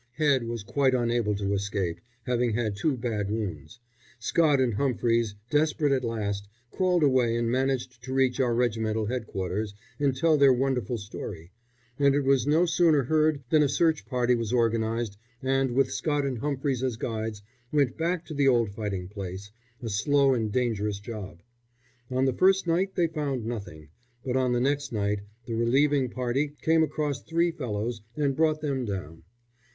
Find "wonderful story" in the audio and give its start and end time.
10.53-11.51